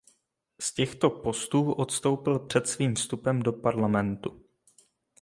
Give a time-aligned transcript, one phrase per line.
[0.61, 4.45] Z těchto postů odstoupil před svým vstupem do parlamentu.